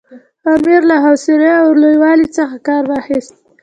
امیر 0.53 0.81
له 0.89 0.95
حوصلې 1.05 1.51
او 1.61 1.67
لوی 1.81 1.95
والي 2.03 2.27
څخه 2.37 2.55
کار 2.67 2.83
واخیست. 2.91 3.33